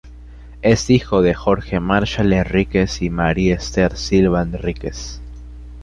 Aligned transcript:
Es 0.63 0.89
hijo 0.89 1.21
de 1.21 1.35
Jorge 1.35 1.79
Marshall 1.79 2.33
Henríquez 2.33 3.03
y 3.03 3.11
María 3.11 3.53
Ester 3.53 3.95
Silva 3.95 4.41
Henríquez. 4.41 5.21